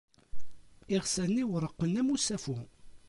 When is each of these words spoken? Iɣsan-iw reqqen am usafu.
Iɣsan-iw 0.95 1.49
reqqen 1.63 1.93
am 1.99 2.09
usafu. 2.15 2.57